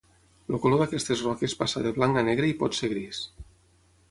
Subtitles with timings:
[0.53, 3.23] El color d'aquestes roques passa de blanc a negre i pot ser gris.